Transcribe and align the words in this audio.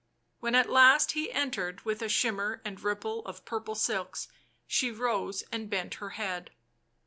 When 0.39 0.55
at 0.55 0.67
last 0.67 1.11
he 1.11 1.31
entered 1.31 1.85
with 1.85 2.01
a 2.01 2.09
shimmer 2.09 2.59
and 2.65 2.81
ripple 2.83 3.23
of 3.27 3.45
purple 3.45 3.75
silks, 3.75 4.29
she 4.65 4.89
rose 4.89 5.43
and 5.51 5.69
bent 5.69 5.93
her 6.01 6.09
head. 6.17 6.49